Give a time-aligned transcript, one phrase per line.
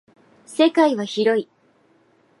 [0.47, 1.47] 世界は広い。